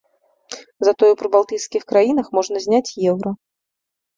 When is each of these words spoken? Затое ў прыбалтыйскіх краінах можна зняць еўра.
Затое 0.87 1.09
ў 1.11 1.19
прыбалтыйскіх 1.21 1.81
краінах 1.91 2.27
можна 2.39 2.63
зняць 2.65 2.95
еўра. 3.13 3.31